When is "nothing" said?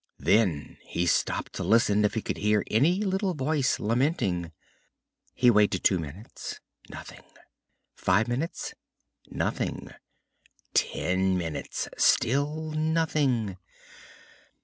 6.89-7.21, 9.27-9.91, 12.71-13.57